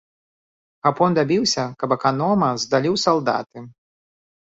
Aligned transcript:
Гапон 0.85 1.11
дабіўся, 1.19 1.65
каб 1.83 1.89
аканома 1.95 2.47
здалі 2.63 2.89
ў 2.95 3.03
салдаты. 3.05 3.65